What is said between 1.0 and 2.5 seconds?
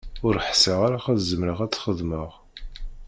ad zemreɣ ad t-xedmeɣ.